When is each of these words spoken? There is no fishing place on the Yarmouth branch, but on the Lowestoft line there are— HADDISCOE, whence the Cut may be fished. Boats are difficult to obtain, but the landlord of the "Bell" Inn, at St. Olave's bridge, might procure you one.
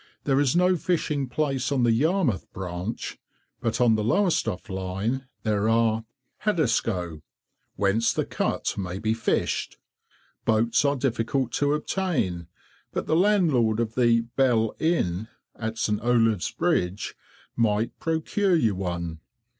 There 0.23 0.39
is 0.39 0.55
no 0.55 0.77
fishing 0.77 1.27
place 1.29 1.71
on 1.71 1.83
the 1.83 1.91
Yarmouth 1.91 2.51
branch, 2.53 3.19
but 3.59 3.79
on 3.79 3.93
the 3.93 4.03
Lowestoft 4.03 4.67
line 4.67 5.27
there 5.43 5.69
are— 5.69 6.05
HADDISCOE, 6.43 7.21
whence 7.75 8.11
the 8.11 8.25
Cut 8.25 8.75
may 8.79 8.97
be 8.97 9.13
fished. 9.13 9.77
Boats 10.43 10.83
are 10.85 10.95
difficult 10.95 11.51
to 11.51 11.75
obtain, 11.75 12.47
but 12.91 13.05
the 13.05 13.15
landlord 13.15 13.79
of 13.79 13.93
the 13.93 14.21
"Bell" 14.21 14.73
Inn, 14.79 15.27
at 15.55 15.77
St. 15.77 15.99
Olave's 16.01 16.49
bridge, 16.49 17.13
might 17.55 17.99
procure 17.99 18.55
you 18.55 18.73
one. 18.73 19.19